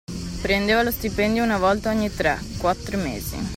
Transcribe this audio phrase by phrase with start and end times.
[0.41, 3.37] Prendeva lo stipendio una volta ogni tre, quattro mesi.